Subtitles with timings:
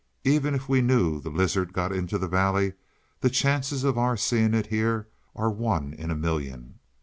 [0.23, 2.73] "Even if we knew the lizard got into the valley
[3.19, 6.79] the chances of our seeing it here are one in a million.